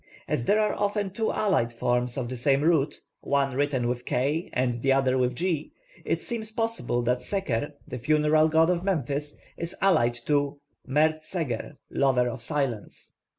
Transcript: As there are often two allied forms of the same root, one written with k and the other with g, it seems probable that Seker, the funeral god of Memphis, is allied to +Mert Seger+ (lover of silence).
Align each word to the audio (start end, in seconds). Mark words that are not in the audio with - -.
As 0.27 0.45
there 0.45 0.59
are 0.59 0.73
often 0.73 1.11
two 1.11 1.31
allied 1.31 1.71
forms 1.71 2.17
of 2.17 2.27
the 2.27 2.35
same 2.35 2.63
root, 2.63 3.03
one 3.19 3.53
written 3.55 3.87
with 3.87 4.03
k 4.03 4.49
and 4.51 4.81
the 4.81 4.91
other 4.91 5.15
with 5.15 5.35
g, 5.35 5.73
it 6.03 6.23
seems 6.23 6.51
probable 6.51 7.03
that 7.03 7.21
Seker, 7.21 7.73
the 7.87 7.99
funeral 7.99 8.47
god 8.47 8.71
of 8.71 8.83
Memphis, 8.83 9.35
is 9.57 9.75
allied 9.79 10.15
to 10.25 10.59
+Mert 10.87 11.21
Seger+ 11.21 11.75
(lover 11.91 12.27
of 12.27 12.41
silence). 12.41 13.13